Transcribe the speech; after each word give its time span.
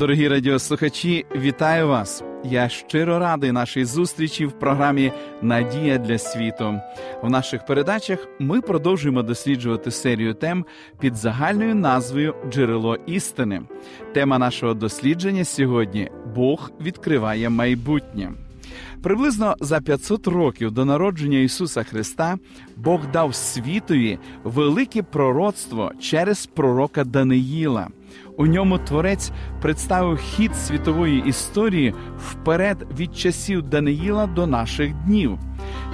Дорогі 0.00 0.28
радіослухачі, 0.28 1.26
вітаю 1.36 1.88
вас! 1.88 2.22
Я 2.44 2.68
щиро 2.68 3.18
радий 3.18 3.52
нашій 3.52 3.84
зустрічі 3.84 4.46
в 4.46 4.52
програмі 4.52 5.12
Надія 5.42 5.98
для 5.98 6.18
світу. 6.18 6.80
В 7.22 7.30
наших 7.30 7.66
передачах 7.66 8.28
ми 8.38 8.60
продовжуємо 8.60 9.22
досліджувати 9.22 9.90
серію 9.90 10.34
тем 10.34 10.64
під 11.00 11.16
загальною 11.16 11.74
назвою 11.74 12.34
Джерело 12.50 12.96
істини. 13.06 13.62
Тема 14.14 14.38
нашого 14.38 14.74
дослідження 14.74 15.44
сьогодні 15.44 16.10
Бог 16.34 16.70
відкриває 16.80 17.50
майбутнє. 17.50 18.32
Приблизно 19.02 19.56
за 19.60 19.80
500 19.80 20.26
років 20.26 20.70
до 20.70 20.84
народження 20.84 21.38
Ісуса 21.38 21.82
Христа 21.82 22.38
Бог 22.76 23.00
дав 23.12 23.34
світові 23.34 24.18
велике 24.44 25.02
пророцтво 25.02 25.92
через 26.00 26.46
пророка 26.46 27.04
Даниїла. 27.04 27.88
У 28.36 28.46
ньому 28.46 28.78
творець 28.78 29.32
представив 29.62 30.16
хід 30.16 30.56
світової 30.56 31.22
історії 31.26 31.94
вперед 32.18 32.86
від 32.98 33.16
часів 33.16 33.62
Даниїла 33.62 34.26
до 34.26 34.46
наших 34.46 34.94
днів. 34.94 35.38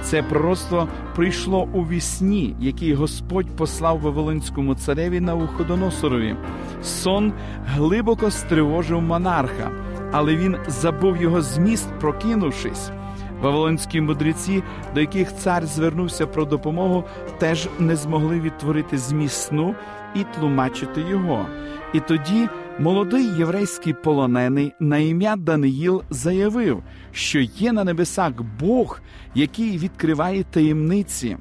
Це 0.01 0.23
пророцтво 0.23 0.87
прийшло 1.15 1.69
у 1.73 1.81
вісні, 1.81 2.55
який 2.59 2.93
Господь 2.93 3.55
послав 3.55 3.99
Вавилонському 3.99 4.75
цареві 4.75 5.19
на 5.19 5.35
Уходоносорові. 5.35 6.35
Сон 6.83 7.33
глибоко 7.65 8.31
стривожив 8.31 9.01
монарха, 9.01 9.71
але 10.11 10.35
він 10.35 10.57
забув 10.67 11.17
його 11.17 11.41
зміст, 11.41 11.89
прокинувшись. 11.99 12.91
Вавилонські 13.41 14.01
мудреці, 14.01 14.63
до 14.93 15.01
яких 15.01 15.35
цар 15.35 15.65
звернувся 15.65 16.27
про 16.27 16.45
допомогу, 16.45 17.03
теж 17.37 17.69
не 17.79 17.95
змогли 17.95 18.39
відтворити 18.39 18.97
зміст 18.97 19.41
сну 19.41 19.75
і 20.15 20.23
тлумачити 20.23 21.01
його. 21.01 21.45
І 21.93 21.99
тоді 21.99 22.47
молодий 22.79 23.25
єврейський 23.25 23.93
полонений 23.93 24.73
на 24.79 24.97
ім'я 24.97 25.35
Даниїл 25.35 26.03
заявив, 26.09 26.83
що 27.11 27.39
є 27.39 27.73
на 27.73 27.83
небесах 27.83 28.31
Бог, 28.59 29.01
який 29.35 29.77
відкриває 29.77 30.43
таємниці. 30.43 31.37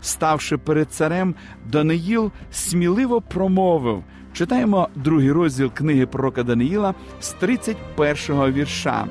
Ставши 0.00 0.56
перед 0.56 0.92
царем, 0.92 1.34
Даниїл 1.72 2.30
сміливо 2.50 3.20
промовив. 3.20 4.04
Читаємо 4.32 4.88
другий 4.94 5.32
розділ 5.32 5.70
книги 5.72 6.06
пророка 6.06 6.42
Даниїла 6.42 6.94
з 7.20 7.34
31-го 7.34 8.50
вірша. 8.50 9.06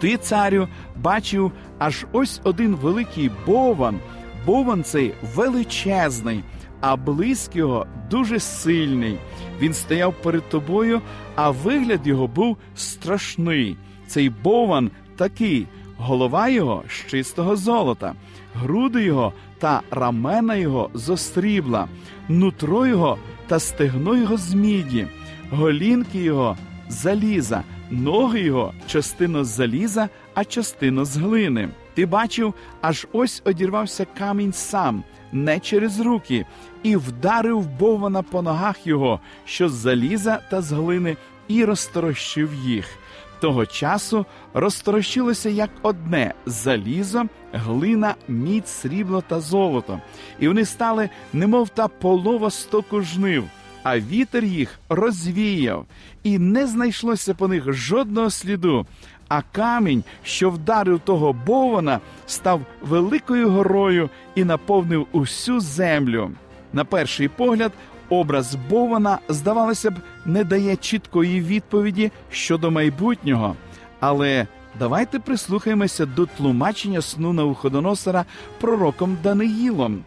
Ти, 0.00 0.16
царю, 0.16 0.68
бачив 0.96 1.52
аж 1.78 2.06
ось 2.12 2.40
один 2.44 2.74
великий 2.74 3.30
бован. 3.46 3.98
Бован 4.46 4.84
цей 4.84 5.14
величезний, 5.34 6.44
а 6.80 6.96
блиск 6.96 7.56
його 7.56 7.86
дуже 8.10 8.40
сильний. 8.40 9.18
Він 9.60 9.74
стояв 9.74 10.14
перед 10.22 10.48
тобою, 10.48 11.00
а 11.36 11.50
вигляд 11.50 12.06
його 12.06 12.26
був 12.26 12.56
страшний. 12.74 13.76
Цей 14.06 14.30
бован 14.30 14.90
такий, 15.16 15.66
голова 15.98 16.48
його 16.48 16.82
з 16.88 17.10
чистого 17.10 17.56
золота, 17.56 18.14
груди 18.54 19.04
його 19.04 19.32
та 19.58 19.82
рамена 19.90 20.54
його 20.54 20.90
з 20.94 21.10
острібла, 21.10 21.88
нутро 22.28 22.86
його 22.86 23.18
та 23.46 23.58
стегно 23.58 24.16
його 24.16 24.36
з 24.36 24.54
міді, 24.54 25.06
голінки 25.50 26.18
його 26.18 26.56
заліза, 26.88 27.62
ноги 27.90 28.40
його 28.40 28.74
частину 28.86 29.44
з 29.44 29.48
заліза, 29.48 30.08
а 30.34 30.44
частину 30.44 31.04
з 31.04 31.16
глини. 31.16 31.68
Ти 31.94 32.06
бачив, 32.06 32.54
аж 32.80 33.06
ось 33.12 33.42
одірвався 33.44 34.06
камінь 34.18 34.52
сам, 34.52 35.04
не 35.32 35.60
через 35.60 36.00
руки, 36.00 36.46
і 36.82 36.96
вдарив 36.96 37.66
бована 37.66 38.22
по 38.22 38.42
ногах 38.42 38.86
його, 38.86 39.20
що 39.44 39.68
з 39.68 39.72
заліза 39.72 40.40
та 40.50 40.62
з 40.62 40.72
глини, 40.72 41.16
і 41.48 41.64
розторощив 41.64 42.54
їх. 42.54 42.98
Того 43.40 43.66
часу 43.66 44.26
розторощилося 44.54 45.48
як 45.48 45.70
одне 45.82 46.34
залізо, 46.46 47.24
глина, 47.52 48.14
мідь, 48.28 48.68
срібло 48.68 49.22
та 49.28 49.40
золото, 49.40 50.00
і 50.38 50.48
вони 50.48 50.64
стали, 50.64 51.08
немов 51.32 51.68
та 51.68 51.88
полова 51.88 52.50
стоку 52.50 53.00
жнив, 53.00 53.44
а 53.82 54.00
вітер 54.00 54.44
їх 54.44 54.78
розвіяв, 54.88 55.86
і 56.22 56.38
не 56.38 56.66
знайшлося 56.66 57.34
по 57.34 57.48
них 57.48 57.72
жодного 57.72 58.30
сліду. 58.30 58.86
А 59.28 59.42
камінь, 59.42 60.04
що 60.22 60.50
вдарив 60.50 61.00
того 61.00 61.32
бована, 61.32 62.00
став 62.26 62.60
великою 62.82 63.50
горою 63.50 64.10
і 64.34 64.44
наповнив 64.44 65.06
усю 65.12 65.60
землю. 65.60 66.30
На 66.72 66.84
перший 66.84 67.28
погляд, 67.28 67.72
образ 68.08 68.56
Бована, 68.70 69.18
здавалося 69.28 69.90
б, 69.90 69.94
не 70.26 70.44
дає 70.44 70.76
чіткої 70.76 71.40
відповіді 71.40 72.12
щодо 72.30 72.70
майбутнього. 72.70 73.56
Але 74.00 74.46
давайте 74.78 75.18
прислухаємося 75.18 76.06
до 76.06 76.26
тлумачення 76.26 77.02
сну 77.02 77.32
Навуходоносора 77.32 78.24
пророком 78.60 79.18
Даниїлом. 79.22 80.04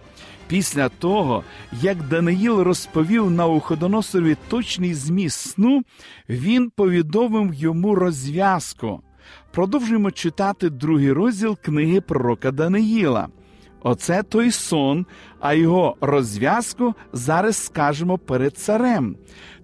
Після 0.52 0.90
того, 0.90 1.44
як 1.72 2.08
Даниїл 2.08 2.60
розповів 2.60 3.32
Навуходоносорові 3.32 4.38
точний 4.48 4.94
зміст 4.94 5.40
сну, 5.40 5.84
він 6.30 6.70
повідомив 6.70 7.54
йому 7.54 7.96
розв'язку. 7.96 9.02
Продовжуємо 9.52 10.12
читати 10.12 10.70
другий 10.70 11.12
розділ 11.12 11.58
книги 11.58 12.02
пророка 12.02 12.52
Даниїла. 12.52 13.28
Оце 13.82 14.24
той 14.24 14.52
сон, 14.52 15.06
а 15.40 15.54
його 15.54 15.96
розв'язку 16.02 16.94
зараз 17.14 17.56
скажемо 17.56 18.18
перед 18.18 18.58
царем. 18.58 19.16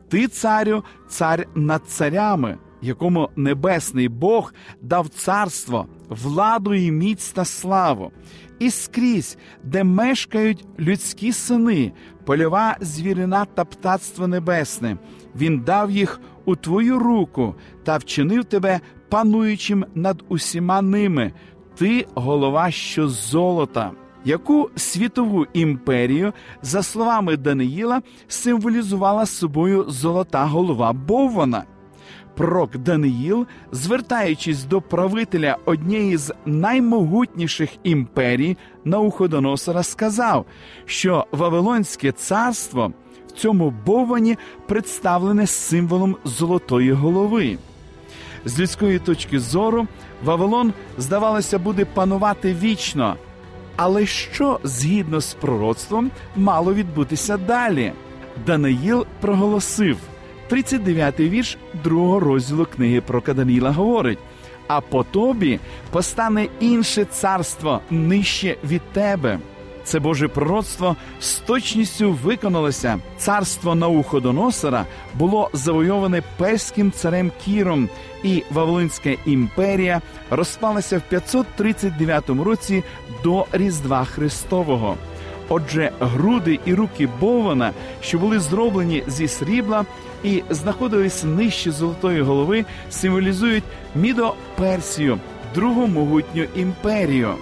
Ти, 0.09 0.27
царю, 0.27 0.83
цар 1.09 1.47
над 1.55 1.85
царями, 1.87 2.57
якому 2.81 3.29
небесний 3.35 4.09
Бог 4.09 4.53
дав 4.81 5.09
царство, 5.09 5.87
владу 6.09 6.73
і 6.73 6.91
міць 6.91 7.31
та 7.31 7.45
славу, 7.45 8.11
і 8.59 8.71
скрізь, 8.71 9.37
де 9.63 9.83
мешкають 9.83 10.65
людські 10.79 11.31
сини, 11.31 11.91
польова 12.25 12.77
звірина 12.81 13.45
та 13.45 13.65
птацтво 13.65 14.27
небесне, 14.27 14.97
він 15.35 15.59
дав 15.59 15.91
їх 15.91 16.21
у 16.45 16.55
твою 16.55 16.99
руку 16.99 17.55
та 17.83 17.97
вчинив 17.97 18.45
тебе 18.45 18.79
пануючим 19.09 19.85
над 19.95 20.23
усіма 20.27 20.81
ними. 20.81 21.33
Ти 21.75 22.05
голова 22.15 22.71
що 22.71 23.09
золота. 23.09 23.91
Яку 24.25 24.69
світову 24.75 25.45
імперію, 25.53 26.33
за 26.61 26.83
словами 26.83 27.37
Даниїла, 27.37 28.01
символізувала 28.27 29.25
собою 29.25 29.85
золота 29.87 30.45
голова 30.45 30.93
Боввана? 30.93 31.63
Пророк 32.37 32.77
Даниїл, 32.77 33.47
звертаючись 33.71 34.63
до 34.63 34.81
правителя 34.81 35.57
однієї 35.65 36.17
з 36.17 36.33
наймогутніших 36.45 37.69
імперій 37.83 38.57
Науходоносора, 38.85 39.83
сказав, 39.83 40.45
що 40.85 41.25
Вавилонське 41.31 42.11
царство 42.11 42.93
в 43.27 43.31
цьому 43.31 43.73
Боввані 43.85 44.37
представлене 44.67 45.47
символом 45.47 46.15
золотої 46.23 46.91
голови. 46.91 47.57
З 48.45 48.59
людської 48.59 48.99
точки 48.99 49.39
зору, 49.39 49.87
Вавилон, 50.23 50.73
здавалося, 50.97 51.59
буде 51.59 51.85
панувати 51.85 52.53
вічно. 52.53 53.15
Але 53.75 54.05
що 54.05 54.59
згідно 54.63 55.21
з 55.21 55.33
пророцтвом 55.33 56.11
мало 56.35 56.73
відбутися 56.73 57.37
далі? 57.37 57.93
Даниїл 58.45 59.05
проголосив 59.21 59.97
39-й 60.51 61.29
вірш 61.29 61.57
другого 61.83 62.19
розділу 62.19 62.65
книги 62.65 63.01
про 63.01 63.21
Каданіла 63.21 63.71
говорить: 63.71 64.19
а 64.67 64.81
по 64.81 65.03
тобі 65.03 65.59
постане 65.91 66.47
інше 66.59 67.05
царство 67.05 67.81
нижче 67.89 68.57
від 68.63 68.81
тебе. 68.81 69.39
Це 69.83 69.99
Боже 69.99 70.27
пророцтво 70.27 70.95
з 71.19 71.35
точністю 71.35 72.11
виконалося. 72.11 72.99
Царство 73.17 73.75
Науходоносора 73.75 74.85
було 75.13 75.49
завойоване 75.53 76.23
перським 76.37 76.91
царем 76.91 77.31
Кіром, 77.45 77.89
і 78.23 78.43
Вавилонська 78.51 79.09
імперія 79.25 80.01
розпалася 80.29 80.97
в 80.97 81.01
539 81.01 82.29
році 82.29 82.83
до 83.23 83.45
Різдва 83.51 84.05
Христового. 84.05 84.97
Отже, 85.49 85.91
груди 85.99 86.59
і 86.65 86.73
руки 86.73 87.09
Бована, 87.19 87.71
що 88.01 88.19
були 88.19 88.39
зроблені 88.39 89.03
зі 89.07 89.27
срібла 89.27 89.85
і 90.23 90.43
знаходились 90.49 91.23
нижче 91.23 91.71
золотої 91.71 92.21
голови, 92.21 92.65
символізують 92.89 93.63
Мідо-Персію, 93.95 95.17
другу 95.55 95.87
могутню 95.87 96.45
імперію. 96.55 97.33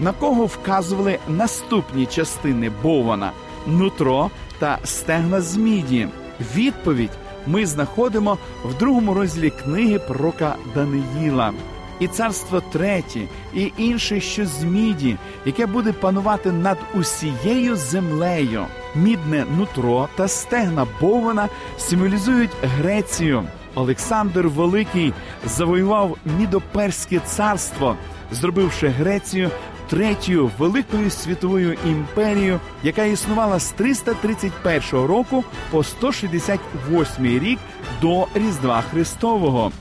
На 0.00 0.12
кого 0.12 0.46
вказували 0.46 1.18
наступні 1.28 2.06
частини 2.06 2.72
Бована 2.82 3.32
нутро 3.66 4.30
та 4.58 4.78
стегна 4.84 5.40
з 5.40 5.56
міді. 5.56 6.08
Відповідь 6.56 7.10
ми 7.46 7.66
знаходимо 7.66 8.38
в 8.64 8.74
другому 8.74 9.14
розділі 9.14 9.50
книги 9.50 9.98
пророка 9.98 10.56
Даниїла. 10.74 11.52
І 12.00 12.08
царство 12.08 12.60
третє, 12.60 13.20
і 13.54 13.72
інше, 13.78 14.20
що 14.20 14.46
з 14.46 14.64
міді, 14.64 15.16
яке 15.44 15.66
буде 15.66 15.92
панувати 15.92 16.52
над 16.52 16.78
усією 16.94 17.76
землею. 17.76 18.66
Мідне 18.94 19.44
нутро 19.58 20.08
та 20.16 20.28
стегна 20.28 20.86
Бована 21.00 21.48
символізують 21.78 22.50
Грецію. 22.62 23.44
Олександр 23.74 24.46
Великий 24.46 25.12
завоював 25.46 26.16
Мідоперське 26.38 27.20
царство, 27.20 27.96
зробивши 28.32 28.88
Грецію 28.88 29.50
третьою 29.90 30.50
великою 30.58 31.10
світовою 31.10 31.76
імперією, 31.86 32.60
яка 32.82 33.04
існувала 33.04 33.58
з 33.58 33.70
331 33.70 35.06
року 35.06 35.44
по 35.70 35.84
168 35.84 37.26
рік 37.26 37.58
до 38.02 38.26
Різдва 38.34 38.82
Христового. 38.90 39.72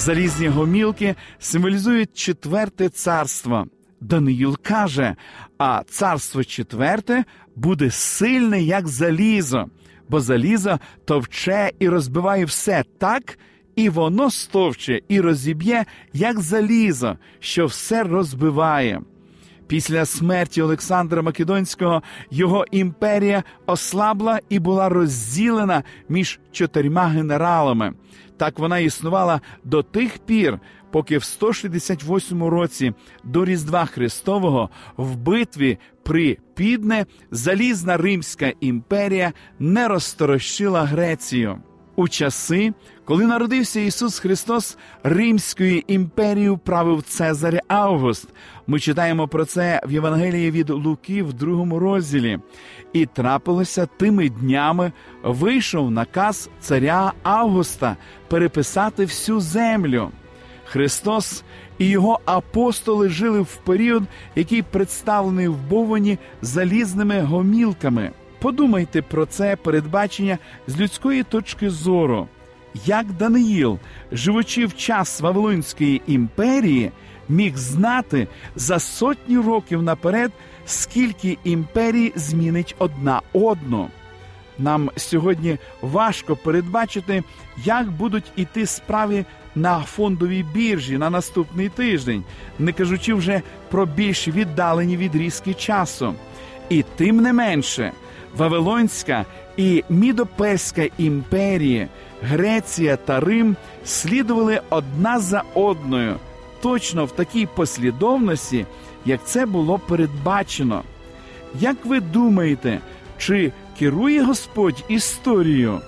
Залізні 0.00 0.48
гомілки 0.48 1.14
символізують 1.38 2.10
четверте 2.14 2.88
царство. 2.88 3.66
Даниїл 4.00 4.58
каже: 4.62 5.16
а 5.58 5.82
царство 5.86 6.44
четверте 6.44 7.24
буде 7.56 7.90
сильне, 7.90 8.62
як 8.62 8.88
залізо, 8.88 9.66
бо 10.08 10.20
залізо 10.20 10.78
товче 11.04 11.70
і 11.78 11.88
розбиває 11.88 12.44
все 12.44 12.84
так, 12.98 13.38
і 13.76 13.88
воно 13.88 14.30
стовче 14.30 15.00
і 15.08 15.20
розіб'є, 15.20 15.84
як 16.12 16.40
залізо, 16.40 17.16
що 17.40 17.66
все 17.66 18.02
розбиває. 18.02 19.00
Після 19.66 20.04
смерті 20.04 20.62
Олександра 20.62 21.22
Македонського 21.22 22.02
його 22.30 22.64
імперія 22.70 23.42
ослабла 23.66 24.40
і 24.48 24.58
була 24.58 24.88
розділена 24.88 25.82
між 26.08 26.40
чотирма 26.52 27.06
генералами. 27.06 27.92
Так 28.40 28.58
вона 28.58 28.78
існувала 28.78 29.40
до 29.64 29.82
тих 29.82 30.18
пір, 30.18 30.58
поки 30.90 31.18
в 31.18 31.24
168 31.24 32.44
році 32.44 32.92
до 33.24 33.44
Різдва 33.44 33.84
Христового 33.84 34.70
в 34.96 35.16
битві 35.16 35.78
при 36.02 36.38
Підне 36.54 37.06
залізна 37.30 37.96
Римська 37.96 38.52
імперія 38.60 39.32
не 39.58 39.88
розторощила 39.88 40.84
Грецію. 40.84 41.62
У 42.00 42.08
часи, 42.08 42.72
коли 43.04 43.26
народився 43.26 43.80
Ісус 43.80 44.18
Христос, 44.18 44.78
Римською 45.02 45.82
імперією 45.86 46.58
правив 46.58 47.02
Цезар 47.02 47.60
Август. 47.68 48.28
Ми 48.66 48.80
читаємо 48.80 49.28
про 49.28 49.44
це 49.44 49.80
в 49.86 49.92
Євангелії 49.92 50.50
від 50.50 50.70
Луки 50.70 51.22
в 51.22 51.32
другому 51.32 51.78
розділі. 51.78 52.38
І 52.92 53.06
трапилося 53.06 53.86
тими 53.86 54.28
днями, 54.28 54.92
вийшов 55.22 55.90
наказ 55.90 56.50
царя 56.60 57.12
Августа 57.22 57.96
переписати 58.28 59.04
всю 59.04 59.40
землю. 59.40 60.10
Христос 60.64 61.44
і 61.78 61.86
його 61.86 62.20
апостоли 62.24 63.08
жили 63.08 63.40
в 63.40 63.56
період, 63.56 64.02
який 64.36 64.62
представлений 64.62 65.48
в 65.48 65.56
Бовані 65.56 66.18
залізними 66.42 67.20
гомілками. 67.20 68.10
Подумайте 68.40 69.02
про 69.02 69.26
це 69.26 69.56
передбачення 69.56 70.38
з 70.66 70.80
людської 70.80 71.22
точки 71.22 71.70
зору, 71.70 72.28
як 72.86 73.12
Даниїл, 73.12 73.78
живучи 74.12 74.66
в 74.66 74.76
час 74.76 75.20
Вавилонської 75.20 76.02
імперії, 76.06 76.90
міг 77.28 77.56
знати 77.56 78.28
за 78.56 78.78
сотні 78.78 79.38
років 79.38 79.82
наперед, 79.82 80.32
скільки 80.66 81.38
імперій 81.44 82.12
змінить 82.16 82.74
одна 82.78 83.22
одну. 83.32 83.88
Нам 84.58 84.90
сьогодні 84.96 85.58
важко 85.82 86.36
передбачити, 86.36 87.22
як 87.64 87.90
будуть 87.90 88.32
іти 88.36 88.66
справи 88.66 89.24
на 89.54 89.80
фондовій 89.80 90.42
біржі 90.42 90.98
на 90.98 91.10
наступний 91.10 91.68
тиждень, 91.68 92.24
не 92.58 92.72
кажучи 92.72 93.14
вже 93.14 93.42
про 93.70 93.86
більш 93.86 94.28
віддалені 94.28 94.96
відрізки 94.96 95.54
часу. 95.54 96.14
І 96.68 96.84
тим 96.96 97.16
не 97.16 97.32
менше. 97.32 97.92
Вавилонська 98.36 99.24
і 99.56 99.84
Мідоперська 99.88 100.88
імперії, 100.98 101.88
Греція 102.22 102.96
та 102.96 103.20
Рим 103.20 103.56
слідували 103.84 104.60
одна 104.70 105.18
за 105.18 105.42
одною, 105.54 106.16
точно 106.62 107.04
в 107.04 107.10
такій 107.10 107.46
послідовності, 107.46 108.66
як 109.04 109.20
це 109.24 109.46
було 109.46 109.78
передбачено. 109.78 110.82
Як 111.60 111.76
ви 111.84 112.00
думаєте, 112.00 112.80
чи 113.18 113.52
керує 113.78 114.22
Господь 114.22 114.84
історією? 114.88 115.80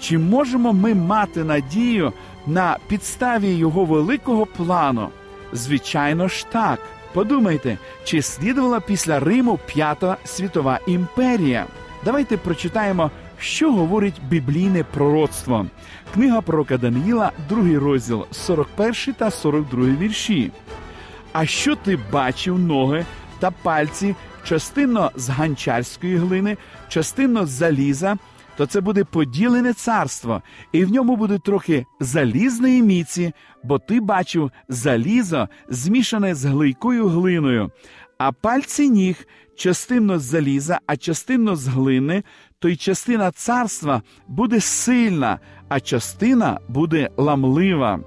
Чи 0.00 0.18
можемо 0.18 0.72
ми 0.72 0.94
мати 0.94 1.44
надію 1.44 2.12
на 2.46 2.76
підставі 2.88 3.48
його 3.48 3.84
великого 3.84 4.46
плану? 4.46 5.08
Звичайно 5.52 6.28
ж 6.28 6.46
так. 6.52 6.78
Подумайте, 7.12 7.78
чи 8.04 8.22
слідувала 8.22 8.80
після 8.80 9.20
Риму 9.20 9.58
П'ята 9.66 10.16
світова 10.24 10.80
імперія? 10.86 11.66
Давайте 12.04 12.36
прочитаємо, 12.36 13.10
що 13.38 13.72
говорить 13.72 14.20
біблійне 14.28 14.84
пророцтво. 14.84 15.66
Книга 16.14 16.40
пророка 16.40 16.78
Даниїла, 16.78 17.32
другий 17.48 17.78
розділ, 17.78 18.26
41 18.30 19.14
та 19.14 19.30
42 19.30 19.84
вірші. 19.84 20.52
А 21.32 21.46
що 21.46 21.76
ти 21.76 21.98
бачив 22.12 22.58
ноги 22.58 23.04
та 23.38 23.50
пальці 23.50 24.14
частинно 24.44 25.10
з 25.16 25.28
ганчарської 25.28 26.16
глини, 26.16 26.56
частинно 26.88 27.46
з 27.46 27.50
заліза, 27.50 28.16
то 28.56 28.66
це 28.66 28.80
буде 28.80 29.04
поділене 29.04 29.72
царство, 29.72 30.42
і 30.72 30.84
в 30.84 30.92
ньому 30.92 31.16
буде 31.16 31.38
трохи 31.38 31.86
залізної 32.00 32.82
міці, 32.82 33.32
бо 33.64 33.78
ти 33.78 34.00
бачив 34.00 34.50
залізо, 34.68 35.48
змішане 35.68 36.34
з 36.34 36.44
глийкою 36.44 37.08
глиною, 37.08 37.70
а 38.18 38.32
пальці 38.32 38.90
ніг 38.90 39.26
частинно 39.60 40.18
з 40.18 40.22
заліза, 40.22 40.80
а 40.86 40.96
частинно 40.96 41.56
з 41.56 41.66
глини, 41.66 42.22
то 42.58 42.68
й 42.68 42.76
частина 42.76 43.30
царства 43.30 44.02
буде 44.28 44.60
сильна, 44.60 45.38
а 45.68 45.80
частина 45.80 46.60
буде 46.68 47.10
ламлива. 47.16 48.00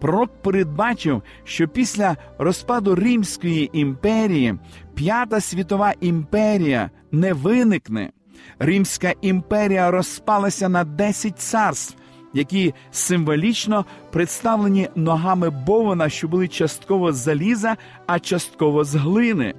Пророк 0.00 0.42
передбачив, 0.42 1.22
що 1.44 1.68
після 1.68 2.16
розпаду 2.38 2.94
Римської 2.94 3.70
імперії 3.72 4.54
П'ята 4.94 5.40
світова 5.40 5.94
імперія 6.00 6.90
не 7.12 7.32
виникне. 7.32 8.10
Римська 8.58 9.14
імперія 9.20 9.90
розпалася 9.90 10.68
на 10.68 10.84
10 10.84 11.38
царств, 11.38 11.96
які 12.34 12.74
символічно 12.90 13.84
представлені 14.12 14.88
ногами 14.94 15.50
Бована, 15.50 16.08
що 16.08 16.28
були 16.28 16.48
частково 16.48 17.12
з 17.12 17.16
заліза, 17.16 17.76
а 18.06 18.18
частково 18.18 18.84
з 18.84 18.94
глини. 18.94 19.54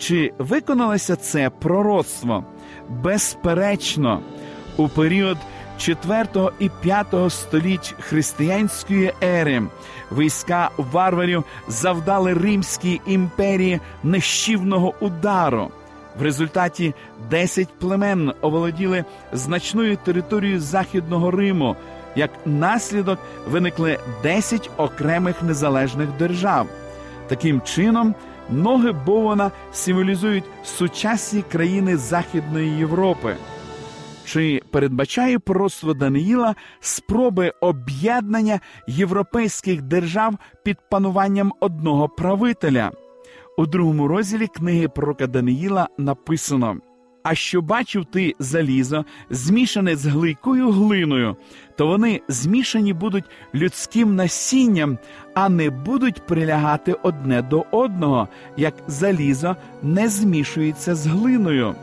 Чи 0.00 0.32
виконалося 0.38 1.16
це 1.16 1.50
пророцтво? 1.50 2.44
Безперечно, 2.88 4.20
у 4.76 4.88
період 4.88 5.36
4 5.78 6.26
і 6.58 6.70
5 6.82 7.06
століть 7.28 7.94
християнської 8.00 9.12
ери 9.22 9.62
війська 10.12 10.70
варварів 10.76 11.44
завдали 11.68 12.34
Римській 12.34 13.00
імперії 13.06 13.80
нещівного 14.02 14.94
удару. 15.00 15.70
В 16.18 16.22
результаті 16.22 16.94
10 17.30 17.68
племен 17.78 18.32
оволоділи 18.40 19.04
значною 19.32 19.96
територією 19.96 20.60
Західного 20.60 21.30
Риму. 21.30 21.76
Як 22.16 22.30
наслідок 22.46 23.18
виникли 23.48 23.98
10 24.22 24.70
окремих 24.76 25.42
незалежних 25.42 26.08
держав. 26.18 26.66
Таким 27.28 27.60
чином, 27.60 28.14
ноги 28.52 28.92
Бована 28.92 29.50
символізують 29.72 30.44
сучасні 30.64 31.42
країни 31.42 31.96
Західної 31.96 32.70
Європи. 32.70 33.36
Чи 34.24 34.62
передбачає 34.70 35.38
пророцтво 35.38 35.94
Даниїла 35.94 36.54
спроби 36.80 37.52
об'єднання 37.60 38.60
європейських 38.86 39.82
держав 39.82 40.34
під 40.64 40.76
пануванням 40.90 41.52
одного 41.60 42.08
правителя? 42.08 42.90
У 43.58 43.66
другому 43.66 44.08
розділі 44.08 44.46
книги 44.46 44.88
пророка 44.88 45.26
Даниїла 45.26 45.88
написано: 45.98 46.76
А 47.22 47.34
що 47.34 47.62
бачив 47.62 48.04
ти 48.04 48.34
залізо, 48.38 49.04
змішане 49.30 49.96
з 49.96 50.06
глийкою 50.06 50.70
глиною, 50.70 51.36
то 51.76 51.86
вони 51.86 52.20
змішані 52.28 52.92
будуть 52.92 53.24
людським 53.54 54.14
насінням, 54.16 54.98
а 55.34 55.48
не 55.48 55.70
будуть 55.70 56.26
прилягати 56.26 56.92
одне 57.02 57.42
до 57.42 57.64
одного, 57.70 58.28
як 58.56 58.74
залізо 58.86 59.56
не 59.82 60.08
змішується 60.08 60.94
з 60.94 61.06
глиною. 61.06 61.74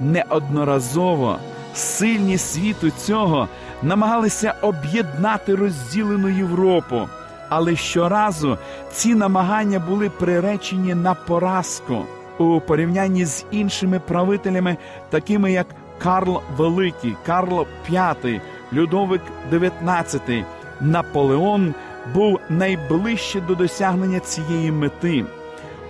Неодноразово 0.00 1.38
сильні 1.74 2.38
світу 2.38 2.90
цього 2.90 3.48
намагалися 3.82 4.54
об'єднати 4.62 5.54
розділену 5.54 6.28
Європу, 6.28 7.08
але 7.48 7.76
щоразу 7.76 8.58
ці 8.92 9.14
намагання 9.14 9.78
були 9.78 10.10
приречені 10.10 10.94
на 10.94 11.14
поразку 11.14 12.04
у 12.40 12.60
порівнянні 12.60 13.24
з 13.24 13.44
іншими 13.50 14.00
правителями, 14.00 14.76
такими 15.10 15.52
як 15.52 15.66
Карл 15.98 16.40
Великий, 16.56 17.16
Карл 17.26 17.66
V, 17.90 18.40
Людовик 18.72 19.20
XIX, 19.52 20.44
Наполеон 20.80 21.74
був 22.14 22.40
найближче 22.48 23.40
до 23.40 23.54
досягнення 23.54 24.20
цієї 24.20 24.72
мети. 24.72 25.24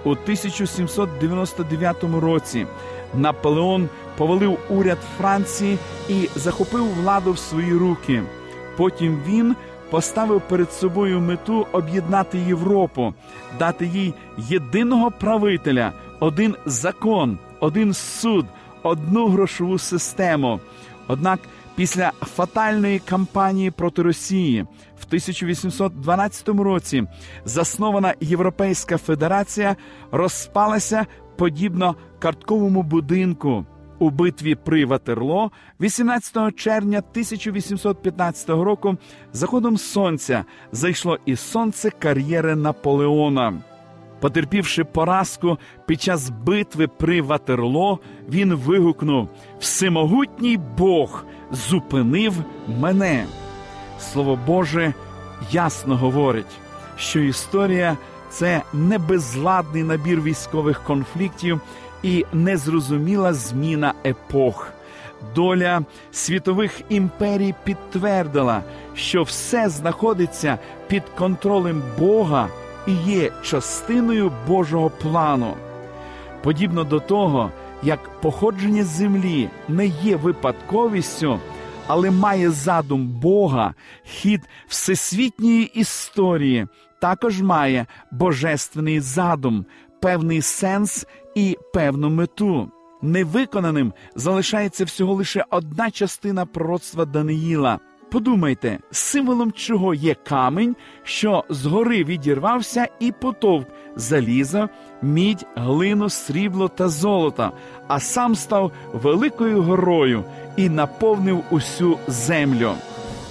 У 0.04 0.10
1799 0.10 1.96
році 2.20 2.66
Наполеон 3.14 3.88
повалив 4.16 4.58
уряд 4.70 4.98
Франції 5.18 5.78
і 6.08 6.28
захопив 6.36 6.94
владу 6.94 7.32
в 7.32 7.38
свої 7.38 7.72
руки. 7.74 8.22
Потім 8.76 9.22
він 9.26 9.56
поставив 9.90 10.40
перед 10.40 10.72
собою 10.72 11.20
мету 11.20 11.66
об'єднати 11.72 12.38
Європу, 12.38 13.14
дати 13.58 13.86
їй 13.86 14.14
єдиного 14.38 15.10
правителя, 15.10 15.92
один 16.20 16.56
закон, 16.66 17.38
один 17.60 17.94
суд, 17.94 18.46
одну 18.82 19.28
грошову 19.28 19.78
систему. 19.78 20.60
Однак 21.08 21.40
після 21.74 22.12
фатальної 22.20 22.98
кампанії 22.98 23.70
проти 23.70 24.02
Росії 24.02 24.62
в 25.00 25.04
1812 25.06 26.48
році 26.48 27.04
заснована 27.44 28.14
Європейська 28.20 28.96
Федерація 28.96 29.76
розпалася 30.12 31.06
подібно 31.36 31.96
картковому 32.18 32.82
будинку. 32.82 33.66
У 33.98 34.10
битві 34.10 34.54
при 34.54 34.84
Ватерло 34.84 35.50
18 35.80 36.56
червня 36.56 36.98
1815 36.98 38.48
року 38.48 38.96
заходом 39.32 39.76
сонця 39.78 40.44
зайшло 40.72 41.18
і 41.26 41.36
сонце 41.36 41.90
кар'єри 41.90 42.56
Наполеона. 42.56 43.62
Потерпівши 44.20 44.84
поразку 44.84 45.58
під 45.86 46.02
час 46.02 46.30
битви 46.30 46.88
при 46.88 47.22
Ватерло, 47.22 47.98
він 48.28 48.54
вигукнув: 48.54 49.28
Всемогутній 49.60 50.56
Бог 50.56 51.24
зупинив 51.50 52.34
мене. 52.68 53.24
Слово 53.98 54.38
Боже 54.46 54.94
ясно 55.52 55.96
говорить, 55.96 56.58
що 56.96 57.20
історія 57.20 57.96
це 58.30 58.62
не 58.72 58.98
безладний 58.98 59.82
набір 59.82 60.22
військових 60.22 60.84
конфліктів 60.84 61.60
і 62.02 62.24
незрозуміла 62.32 63.34
зміна 63.34 63.94
епох. 64.06 64.72
Доля 65.34 65.82
світових 66.12 66.80
імперій 66.88 67.54
підтвердила, 67.64 68.62
що 68.94 69.22
все 69.22 69.68
знаходиться 69.68 70.58
під 70.88 71.02
контролем 71.18 71.82
Бога 71.98 72.48
і 72.86 72.92
є 72.92 73.32
частиною 73.42 74.32
Божого 74.46 74.90
плану. 74.90 75.54
Подібно 76.42 76.84
до 76.84 77.00
того, 77.00 77.50
як 77.82 78.20
походження 78.20 78.84
землі 78.84 79.48
не 79.68 79.86
є 79.86 80.16
випадковістю, 80.16 81.40
але 81.86 82.10
має 82.10 82.50
задум 82.50 83.08
Бога, 83.08 83.74
хід 84.04 84.40
всесвітньої 84.68 85.64
історії 85.64 86.66
також 87.00 87.42
має 87.42 87.86
божественний 88.10 89.00
задум, 89.00 89.66
певний 90.02 90.42
сенс 90.42 91.06
і 91.34 91.58
певну 91.74 92.10
мету. 92.10 92.70
Невиконаним 93.02 93.92
залишається 94.14 94.84
всього 94.84 95.14
лише 95.14 95.44
одна 95.50 95.90
частина 95.90 96.46
пророцтва 96.46 97.04
Даниїла. 97.04 97.78
Подумайте, 98.10 98.78
символом 98.90 99.52
чого 99.52 99.94
є 99.94 100.14
камінь, 100.14 100.76
що 101.02 101.44
згори 101.48 102.04
відірвався 102.04 102.88
і 103.00 103.12
потовк 103.12 103.68
залізо, 103.96 104.68
мідь, 105.02 105.46
глину, 105.54 106.08
срібло 106.08 106.68
та 106.68 106.88
золото, 106.88 107.52
а 107.88 108.00
сам 108.00 108.34
став 108.34 108.72
великою 108.92 109.62
горою 109.62 110.24
і 110.56 110.68
наповнив 110.68 111.44
усю 111.50 111.98
землю. 112.08 112.72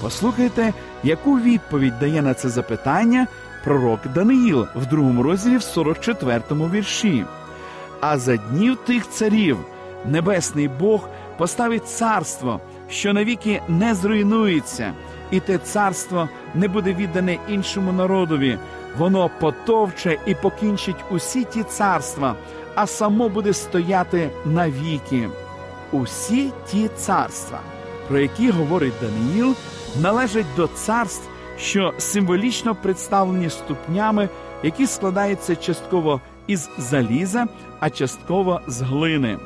Послухайте, 0.01 0.73
яку 1.03 1.39
відповідь 1.39 1.99
дає 1.99 2.21
на 2.21 2.33
це 2.33 2.49
запитання 2.49 3.27
пророк 3.63 3.99
Даниїл 4.15 4.67
в 4.75 4.85
другому 4.85 5.23
розділі 5.23 5.57
в 5.57 5.59
44-му 5.59 6.69
вірші. 6.69 7.25
А 8.01 8.17
за 8.17 8.37
днів 8.37 8.75
тих 8.75 9.09
царів 9.09 9.57
небесний 10.05 10.67
Бог 10.67 11.09
поставить 11.37 11.87
царство, 11.89 12.59
що 12.89 13.13
навіки 13.13 13.61
не 13.67 13.95
зруйнується, 13.95 14.93
і 15.31 15.39
те 15.39 15.57
царство 15.57 16.29
не 16.55 16.67
буде 16.67 16.93
віддане 16.93 17.37
іншому 17.49 17.91
народові. 17.91 18.57
Воно 18.97 19.29
потовче 19.39 20.17
і 20.25 20.35
покінчить 20.35 20.95
усі 21.11 21.43
ті 21.43 21.63
царства, 21.63 22.35
а 22.75 22.87
само 22.87 23.29
буде 23.29 23.53
стояти 23.53 24.29
навіки. 24.45 25.29
Усі 25.91 26.51
ті 26.71 26.87
царства, 26.87 27.59
про 28.07 28.19
які 28.19 28.49
говорить 28.49 28.93
Даниїл, 29.01 29.55
належать 30.01 30.45
до 30.55 30.67
царств, 30.67 31.29
що 31.57 31.93
символічно 31.97 32.75
представлені 32.75 33.49
ступнями, 33.49 34.29
які 34.63 34.87
складаються 34.87 35.55
частково 35.55 36.21
із 36.47 36.69
заліза, 36.77 37.47
а 37.79 37.89
частково 37.89 38.61
з 38.67 38.81
глини. 38.81 39.37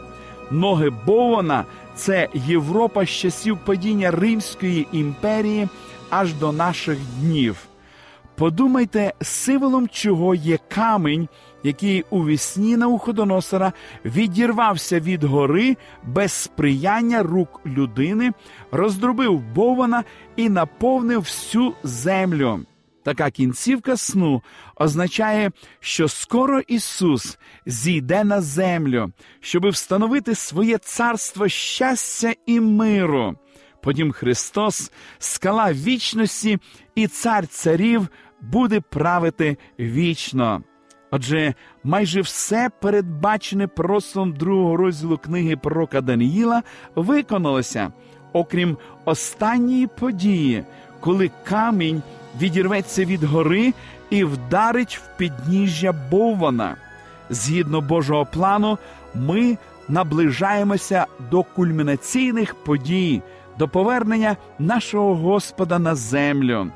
Ноги 0.51 0.89
Бована 0.89 1.65
це 1.95 2.27
Європа 2.33 3.05
з 3.05 3.09
часів 3.09 3.57
падіння 3.65 4.11
Римської 4.11 4.87
імперії 4.91 5.67
аж 6.09 6.33
до 6.33 6.51
наших 6.51 6.97
днів. 7.19 7.67
Подумайте, 8.35 9.13
символом 9.21 9.87
чого 9.87 10.35
є 10.35 10.59
камінь, 10.69 11.27
який 11.63 12.05
у 12.09 12.25
вісні 12.25 12.77
Науходоносора 12.77 13.73
відірвався 14.05 14.99
від 14.99 15.23
гори 15.23 15.77
без 16.03 16.31
сприяння 16.31 17.23
рук 17.23 17.61
людини, 17.65 18.31
роздробив 18.71 19.39
Бована 19.39 20.03
і 20.35 20.49
наповнив 20.49 21.19
всю 21.19 21.73
землю. 21.83 22.59
Така 23.03 23.31
кінцівка 23.31 23.97
сну 23.97 24.41
означає, 24.75 25.51
що 25.79 26.07
скоро 26.07 26.59
Ісус 26.59 27.37
зійде 27.65 28.23
на 28.23 28.41
землю, 28.41 29.11
щоби 29.39 29.69
встановити 29.69 30.35
своє 30.35 30.77
царство 30.77 31.47
щастя 31.47 32.33
і 32.45 32.59
миру. 32.59 33.35
Потім 33.81 34.11
Христос, 34.11 34.91
скала 35.19 35.73
вічності 35.73 36.57
і 36.95 37.07
цар 37.07 37.47
царів 37.47 38.07
буде 38.41 38.81
правити 38.81 39.57
вічно. 39.79 40.63
Отже, 41.11 41.53
майже 41.83 42.21
все 42.21 42.69
передбачене 42.81 43.67
пророцтвом 43.67 44.33
другого 44.33 44.77
розділу 44.77 45.17
книги 45.17 45.55
пророка 45.55 46.01
Даниїла 46.01 46.63
виконалося, 46.95 47.91
окрім 48.33 48.77
останньої 49.05 49.87
події, 49.87 50.63
коли 51.03 51.31
камінь 51.43 52.01
відірветься 52.39 53.05
від 53.05 53.23
гори 53.23 53.73
і 54.09 54.23
вдарить 54.23 54.97
в 54.97 55.17
підніжжя 55.17 55.93
Боввана. 56.11 56.75
Згідно 57.29 57.81
Божого 57.81 58.25
плану, 58.25 58.77
ми 59.15 59.57
наближаємося 59.87 61.05
до 61.31 61.43
кульмінаційних 61.43 62.55
подій, 62.55 63.21
до 63.59 63.67
повернення 63.67 64.37
нашого 64.59 65.15
Господа 65.15 65.79
на 65.79 65.95
землю. 65.95 66.67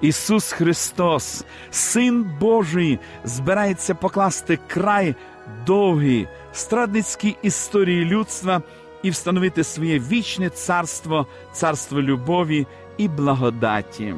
Ісус 0.00 0.52
Христос, 0.52 1.44
Син 1.70 2.30
Божий, 2.40 2.98
збирається 3.24 3.94
покласти 3.94 4.58
край 4.66 5.14
довгій 5.66 6.28
страдницькій 6.52 7.36
історії 7.42 8.04
людства 8.04 8.62
і 9.02 9.10
встановити 9.10 9.64
своє 9.64 9.98
вічне 9.98 10.50
царство, 10.50 11.26
царство 11.52 12.02
любові 12.02 12.66
і 12.98 13.08
благодаті. 13.08 14.14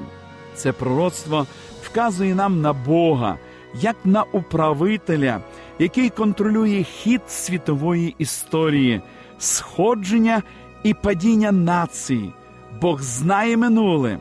Це 0.54 0.72
пророцтво 0.72 1.46
вказує 1.82 2.34
нам 2.34 2.60
на 2.60 2.72
Бога, 2.72 3.38
як 3.80 3.96
на 4.04 4.22
управителя, 4.22 5.40
який 5.78 6.10
контролює 6.10 6.82
хід 6.82 7.20
світової 7.28 8.14
історії, 8.18 9.00
сходження 9.38 10.42
і 10.82 10.94
падіння 10.94 11.52
націй. 11.52 12.32
Бог 12.80 13.02
знає 13.02 13.56
минуле, 13.56 14.18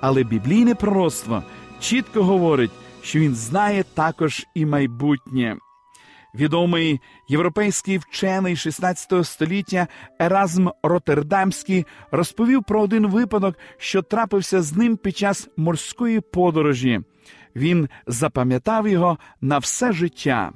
але 0.00 0.22
біблійне 0.22 0.74
пророцтво 0.74 1.42
чітко 1.80 2.22
говорить, 2.22 2.70
що 3.02 3.18
він 3.18 3.34
знає 3.34 3.84
також 3.94 4.46
і 4.54 4.66
майбутнє. 4.66 5.56
Відомий 6.34 7.00
європейський 7.28 7.98
вчений 7.98 8.56
16 8.56 9.26
століття 9.26 9.86
Еразм 10.18 10.68
Роттердамський 10.82 11.86
розповів 12.10 12.64
про 12.64 12.82
один 12.82 13.06
випадок, 13.06 13.58
що 13.78 14.02
трапився 14.02 14.62
з 14.62 14.76
ним 14.76 14.96
під 14.96 15.16
час 15.16 15.48
морської 15.56 16.20
подорожі. 16.20 17.00
Він 17.56 17.88
запам'ятав 18.06 18.88
його 18.88 19.18
на 19.40 19.58
все 19.58 19.92
життя. 19.92 20.52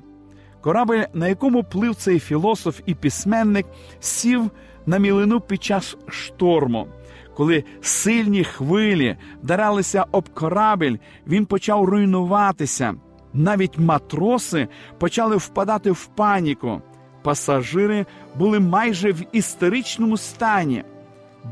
Корабель, 0.61 1.05
на 1.15 1.29
якому 1.29 1.65
плив 1.65 1.95
цей 1.95 2.19
філософ 2.19 2.81
і 2.87 2.95
письменник, 2.95 3.67
сів 4.01 4.51
на 4.87 4.99
мілину 4.99 5.41
під 5.41 5.65
час 5.65 5.97
шторму. 6.09 6.89
Коли 7.37 7.65
сильні 7.81 8.45
хвилі 8.45 9.17
вдаралися 9.43 10.07
об 10.13 10.29
корабель, 10.29 10.97
він 11.27 11.47
почав 11.47 11.85
руйнуватися. 11.85 12.95
Навіть 13.35 13.79
матроси 13.79 14.69
почали 14.99 15.37
впадати 15.37 15.91
в 15.91 16.07
паніку. 16.07 16.83
Пасажири 17.23 18.07
були 18.39 18.61
майже 18.61 19.13
в 19.13 19.23
істеричному 19.33 20.17
стані. 20.17 20.85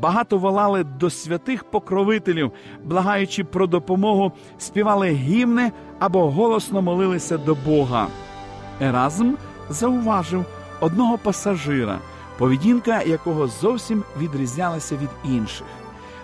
Багато 0.01 0.39
волали 0.39 0.85
до 0.85 1.11
святих 1.11 1.65
покровителів, 1.65 2.53
благаючи 2.85 3.45
про 3.45 3.67
допомогу, 3.67 4.33
співали 4.59 5.11
гімни 5.11 5.73
або 5.99 6.31
голосно 6.31 6.83
молилися 6.83 7.39
до 7.39 7.57
Бога. 7.67 8.07
Еразм 8.81 9.35
зауважив 9.71 10.45
одного 10.81 11.19
пасажира, 11.19 11.99
поведінка 12.39 13.03
якого 13.03 13.47
зовсім 13.47 14.05
відрізнялася 14.21 14.97
від 14.97 15.33
інших. 15.33 15.67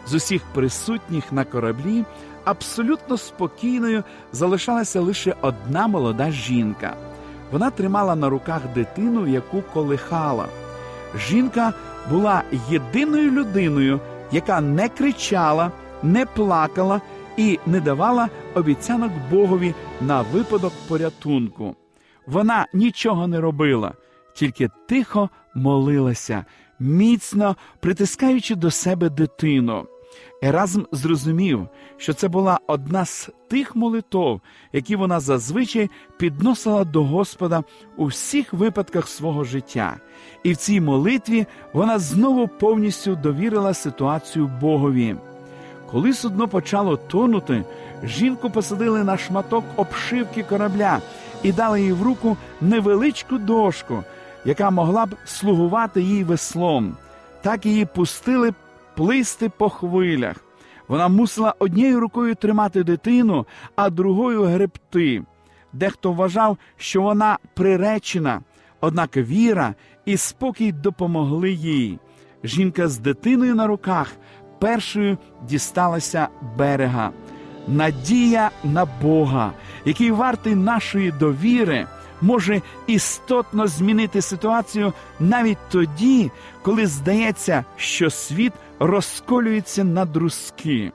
З 0.07 0.15
усіх 0.15 0.43
присутніх 0.55 1.33
на 1.33 1.45
кораблі 1.45 2.05
абсолютно 2.50 3.17
спокійною 3.17 4.05
залишалася 4.33 5.00
лише 5.00 5.35
одна 5.40 5.87
молода 5.87 6.31
жінка. 6.31 6.97
Вона 7.52 7.71
тримала 7.71 8.17
на 8.17 8.28
руках 8.28 8.62
дитину, 8.75 9.26
яку 9.26 9.62
колихала. 9.62 10.47
Жінка 11.17 11.73
була 12.11 12.43
єдиною 12.71 13.31
людиною, 13.31 14.00
яка 14.33 14.61
не 14.61 14.88
кричала, 14.88 15.73
не 16.02 16.26
плакала 16.26 17.00
і 17.37 17.59
не 17.67 17.81
давала 17.81 18.28
обіцянок 18.55 19.12
Богові 19.31 19.75
на 20.00 20.23
випадок 20.23 20.73
порятунку. 20.88 21.76
Вона 22.26 22.67
нічого 22.75 23.26
не 23.26 23.40
робила, 23.40 23.93
тільки 24.35 24.69
тихо 24.88 25.31
молилася, 25.55 26.45
міцно 26.78 27.57
притискаючи 27.81 28.55
до 28.55 28.71
себе 28.71 29.11
дитину. 29.11 29.87
Еразм 30.43 30.83
зрозумів, 30.93 31.69
що 31.97 32.15
це 32.15 32.29
була 32.29 32.61
одна 32.67 33.05
з 33.05 33.31
тих 33.49 33.77
молитов, 33.77 34.41
які 34.73 34.97
вона 34.97 35.21
зазвичай 35.21 35.91
підносила 36.19 36.85
до 36.85 37.05
Господа 37.05 37.63
у 37.97 38.07
всіх 38.07 38.53
випадках 38.53 39.09
свого 39.09 39.45
життя, 39.45 39.97
і 40.43 40.53
в 40.53 40.57
цій 40.57 40.81
молитві 40.81 41.47
вона 41.73 41.99
знову 41.99 42.49
повністю 42.49 43.17
довірила 43.17 43.75
ситуацію 43.75 44.51
Богові. 44.61 45.17
Коли 45.91 46.13
судно 46.13 46.49
почало 46.49 46.97
тонути, 46.97 47.65
жінку 48.05 48.51
посадили 48.51 49.05
на 49.05 49.17
шматок 49.17 49.65
обшивки 49.77 50.43
корабля 50.43 51.01
і 51.43 51.53
дали 51.53 51.83
їй 51.83 51.93
в 51.93 52.03
руку 52.03 52.37
невеличку 52.61 53.39
дошку, 53.39 54.05
яка 54.45 54.71
могла 54.71 55.07
б 55.07 55.17
слугувати 55.25 56.03
їй 56.03 56.25
веслом. 56.25 56.97
Так 57.43 57.67
її 57.67 57.85
пустили 57.85 58.53
плисти 58.99 59.49
по 59.49 59.69
хвилях. 59.69 60.37
Вона 60.88 61.09
мусила 61.09 61.55
однією 61.59 62.00
рукою 62.00 62.35
тримати 62.35 62.85
дитину, 62.85 63.47
а 63.76 63.90
другою 63.90 64.43
гребти. 64.43 65.23
Дехто 65.73 66.12
вважав, 66.12 66.59
що 66.76 67.02
вона 67.02 67.38
приречена, 67.55 68.40
однак 68.81 69.17
віра 69.17 69.75
і 70.05 70.17
спокій 70.17 70.73
допомогли 70.73 71.50
їй. 71.50 71.99
Жінка 72.45 72.88
з 72.88 72.99
дитиною 72.99 73.55
на 73.55 73.67
руках 73.67 74.12
першою 74.59 75.19
дісталася 75.49 76.28
берега. 76.57 77.11
Надія 77.69 78.50
на 78.64 78.87
Бога, 79.02 79.52
який 79.85 80.11
вартий 80.11 80.55
нашої 80.55 81.11
довіри, 81.12 81.87
може 82.21 82.63
істотно 82.87 83.67
змінити 83.67 84.23
ситуацію 84.23 84.93
навіть 85.21 85.59
тоді, 85.71 86.31
коли 86.63 86.87
здається, 86.87 87.65
що 87.77 88.11
світ 88.11 88.53
розколюється 88.79 89.85
на 89.85 90.05
друзки. 90.05 90.93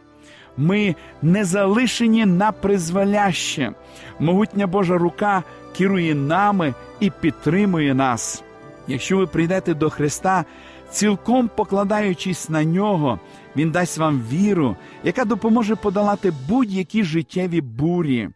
Ми 0.58 0.96
не 1.22 1.46
залишені 1.46 2.26
на 2.26 2.52
призволяще. 2.52 3.72
Могутня 4.20 4.68
Божа 4.68 4.98
рука 4.98 5.44
керує 5.78 6.16
нами 6.16 6.74
і 7.00 7.10
підтримує 7.10 7.94
нас. 7.94 8.44
Якщо 8.88 9.18
ви 9.18 9.28
прийдете 9.28 9.74
до 9.74 9.90
Христа, 9.90 10.46
цілком 10.92 11.50
покладаючись 11.56 12.50
на 12.50 12.64
нього, 12.64 13.20
Він 13.56 13.72
дасть 13.72 13.98
вам 13.98 14.22
віру, 14.32 14.76
яка 15.04 15.26
допоможе 15.26 15.76
подолати 15.76 16.34
будь-які 16.48 17.04
життєві 17.04 17.62
бурі. 17.62 18.30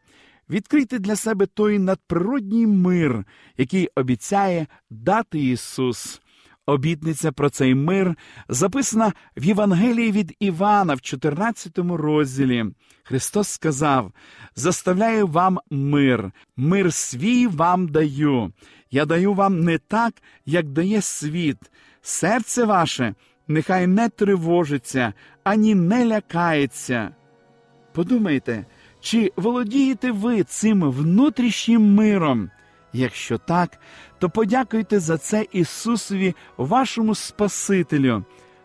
Відкрийте 0.50 1.00
для 1.00 1.16
себе 1.16 1.46
той 1.46 1.80
надприродній 1.80 2.68
мир, 2.68 3.26
який 3.58 3.90
обіцяє 3.96 4.68
дати 4.90 5.40
Ісус. 5.40 6.22
Обітниця 6.66 7.32
про 7.32 7.50
цей 7.50 7.76
мир 7.76 8.16
записана 8.50 9.14
в 9.38 9.44
Євангелії 9.44 10.12
від 10.12 10.36
Івана 10.40 10.94
в 10.94 11.02
14 11.02 11.78
розділі. 11.78 12.66
Христос 13.04 13.48
сказав: 13.48 14.12
Заставляю 14.56 15.28
вам 15.28 15.60
мир, 15.70 16.32
мир 16.58 16.94
свій 16.94 17.48
вам 17.48 17.88
даю. 17.88 18.54
Я 18.92 19.06
даю 19.06 19.34
вам 19.34 19.64
не 19.64 19.78
так, 19.78 20.14
як 20.46 20.70
дає 20.70 21.02
світ. 21.02 21.58
Серце 22.02 22.66
ваше 22.66 23.16
нехай 23.48 23.88
не 23.88 24.10
тривожиться, 24.10 25.14
ані 25.44 25.76
не 25.76 26.06
лякається. 26.06 27.12
Подумайте, 27.94 28.66
чи 29.08 29.32
володієте 29.36 30.12
ви 30.12 30.43
цим 30.43 30.91
внутрішнім 30.91 31.93
миром? 31.93 32.50
Якщо 32.93 33.38
так, 33.38 33.80
то 34.20 34.30
подякуйте 34.30 35.00
за 35.00 35.17
це 35.17 35.46
Ісусові, 35.52 36.36
вашому 36.58 37.15
Спасителю. 37.15 38.24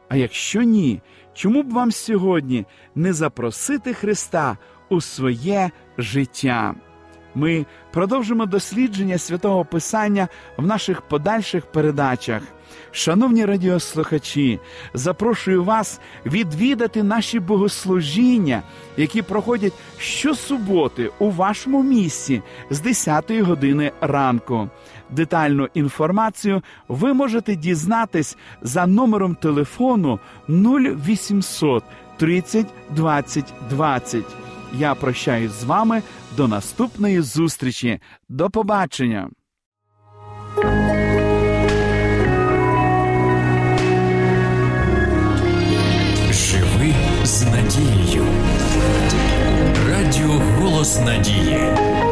А 0.08 0.16
якщо 0.16 0.62
ні, 0.62 1.00
чому 1.34 1.62
б 1.62 1.72
вам 1.72 1.92
сьогодні 1.92 2.66
не 2.94 3.12
запросити 3.12 3.94
Христа 3.94 4.56
у 4.88 5.00
своє 5.00 5.70
життя? 5.98 6.74
Ми 7.34 7.66
продовжимо 7.92 8.46
дослідження 8.46 9.18
святого 9.18 9.64
Писання 9.64 10.28
в 10.56 10.66
наших 10.66 11.02
подальших 11.02 11.66
передачах. 11.66 12.42
Шановні 12.90 13.44
радіослухачі, 13.44 14.60
запрошую 14.94 15.64
вас 15.64 16.00
відвідати 16.26 17.02
наші 17.02 17.40
богослужіння, 17.40 18.62
які 18.96 19.22
проходять 19.22 19.72
щосуботи 19.98 21.10
у 21.18 21.30
вашому 21.30 21.82
місці 21.82 22.42
з 22.70 22.80
10 22.80 23.30
години 23.30 23.92
ранку. 24.00 24.68
Детальну 25.10 25.68
інформацію 25.74 26.62
ви 26.88 27.12
можете 27.12 27.56
дізнатись 27.56 28.36
за 28.62 28.86
номером 28.86 29.34
телефону 29.34 30.20
0800 30.48 31.84
30 32.16 32.66
20 32.90 33.44
20. 33.70 34.24
Я 34.78 34.94
прощаюсь 34.94 35.52
з 35.52 35.64
вами 35.64 36.02
до 36.36 36.48
наступної 36.48 37.20
зустрічі. 37.20 38.00
До 38.28 38.50
побачення. 38.50 39.28
Голос 50.82 51.00
Надії. 51.00 52.11